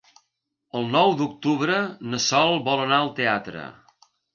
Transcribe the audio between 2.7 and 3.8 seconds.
vol anar al teatre.